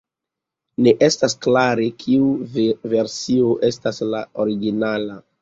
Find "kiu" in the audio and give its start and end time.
1.99-2.31